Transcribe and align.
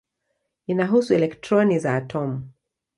Inahusu 0.69 1.15
elektroni 1.19 1.79
za 1.79 1.93
atomu. 1.95 2.51